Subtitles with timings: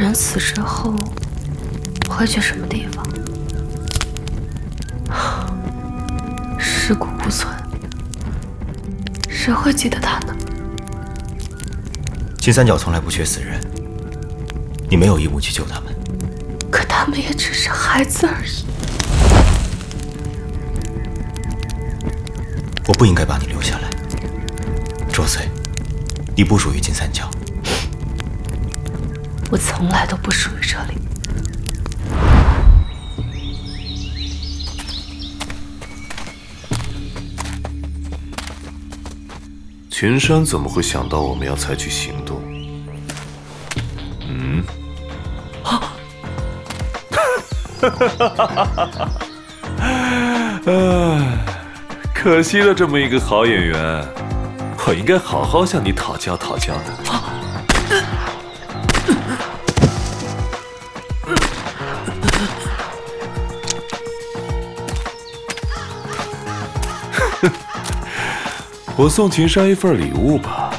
[0.00, 0.94] 人死之后
[2.08, 3.06] 会去什么地方？
[6.58, 7.54] 尸骨无存，
[9.28, 10.34] 谁会记得他呢？
[12.38, 13.60] 金三角从来不缺死人，
[14.88, 15.94] 你没有义务去救他们。
[16.70, 18.64] 可他们也只是孩子而已。
[22.88, 23.90] 我不应该把你留下来，
[25.12, 25.46] 周岁，
[26.34, 27.30] 你不属于金三角。
[29.50, 30.94] 我从来都不属于这里。
[39.90, 42.40] 群山怎么会想到我们要采取行动？
[44.22, 44.62] 嗯？
[45.64, 45.92] 啊！
[47.80, 49.10] 哈哈哈哈哈哈！
[50.66, 51.44] 唉，
[52.14, 54.06] 可惜了这么一个好演员，
[54.86, 58.29] 我应该好好向你讨教讨教的。
[68.96, 70.70] 我送秦山一份礼物吧。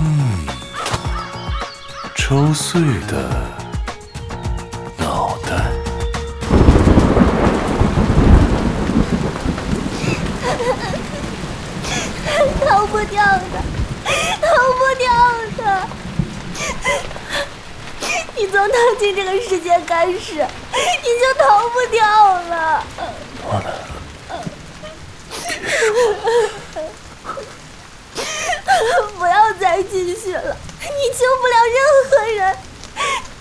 [0.00, 0.46] 嗯，
[2.14, 3.46] 抽碎的
[4.96, 5.70] 脑袋。
[12.66, 13.40] 逃不掉的，
[14.40, 15.06] 逃不掉
[15.56, 15.60] 的。
[18.40, 22.82] 你从踏进这个世界开始，你就逃不掉了。
[23.44, 23.70] 我了。
[29.18, 31.76] 不要再继续了，你救不了任
[32.08, 32.56] 何人，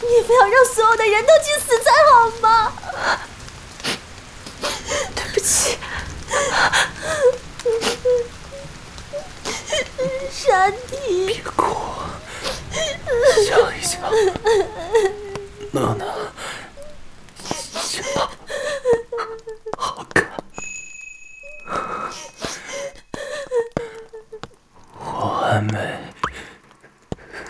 [0.00, 2.72] 你不要让所有的人都去死才好吗？
[5.14, 5.78] 对不起，
[10.32, 11.26] 山体。
[11.26, 11.69] 别哭，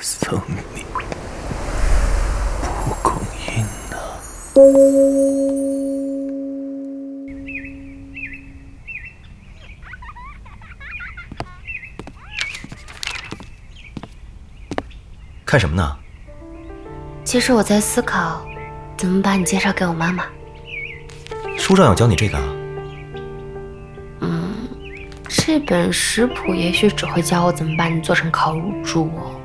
[0.01, 0.85] 送你
[2.63, 3.13] 蒲公
[3.47, 3.97] 英呢。
[15.45, 15.97] 看什么呢？
[17.25, 18.47] 其实我在思考，
[18.97, 20.25] 怎么把你介绍给我妈妈。
[21.59, 22.45] 书上有教你这个啊？
[24.21, 24.55] 嗯
[25.29, 29.40] 这本食谱也许只会教我怎么把你做成烤乳猪哦。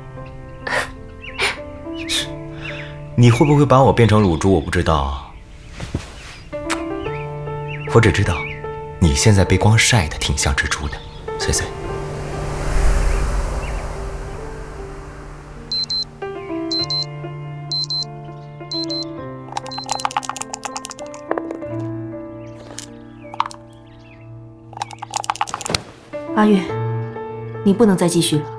[3.16, 4.52] 你会不会把我变成乳猪？
[4.52, 5.32] 我不知道，
[7.94, 8.36] 我只知道，
[8.98, 10.96] 你现在被光晒的挺像只猪的，
[11.38, 11.66] 碎碎。
[26.34, 26.60] 阿月，
[27.64, 28.55] 你不能再继续了。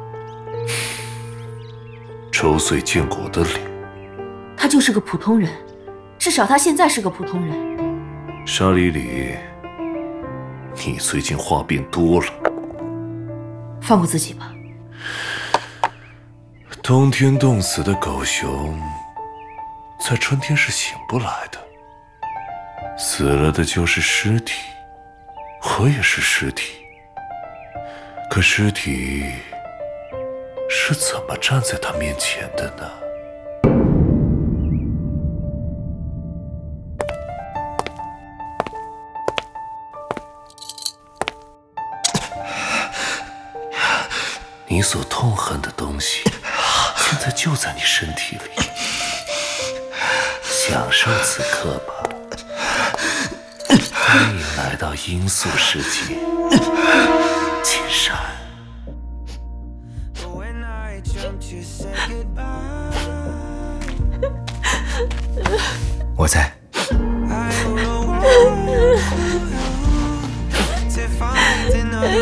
[2.40, 3.60] 周岁建国的脸，
[4.56, 5.52] 他就是个普通人，
[6.20, 8.46] 至少他现在是个普通人。
[8.46, 9.36] 沙里里，
[10.86, 12.28] 你最近话变多了。
[13.82, 14.54] 放过自己吧。
[16.84, 18.80] 冬天冻死的狗熊，
[20.08, 21.58] 在春天是醒不来的。
[23.00, 24.62] 死了的就是尸体，
[25.80, 26.74] 我也是尸体。
[28.30, 29.26] 可尸体
[30.90, 32.90] 是怎么站在他面前的呢？
[44.66, 46.24] 你所痛恨的东西，
[46.96, 48.44] 现在就在你身体里，
[50.42, 51.96] 享受此刻吧。
[53.94, 56.16] 欢迎来到罂粟世界。
[57.62, 58.16] 金山，
[66.16, 66.52] 我在。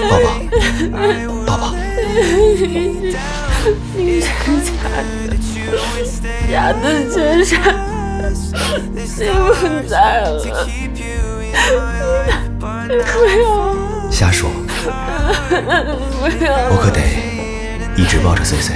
[0.09, 0.27] 抱抱，
[1.45, 1.73] 抱抱。
[3.95, 4.27] 你是
[4.63, 5.33] 假的，
[6.49, 7.53] 假的金山，
[8.93, 9.53] 你不
[9.87, 10.25] 在了，
[12.59, 12.63] 不
[13.41, 13.41] 要。
[14.11, 14.49] 瞎说！
[15.51, 16.99] 我可得
[17.97, 18.75] 一直抱着碎碎。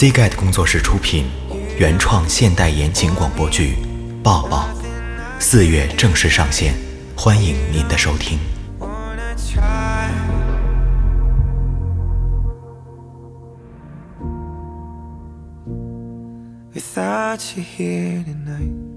[0.00, 1.26] c gat 工作室出品
[1.78, 3.76] 原创现代言情广播剧
[4.22, 4.66] 抱抱
[5.38, 6.72] 四月正式上线
[7.14, 8.38] 欢迎您的收听。
[16.72, 18.89] Without you here tonight.